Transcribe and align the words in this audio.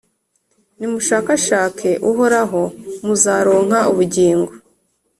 Nimushakashake 0.77 1.89
Uhoraho, 2.09 2.61
muzaronka 3.05 3.79
ubugingo. 3.91 4.51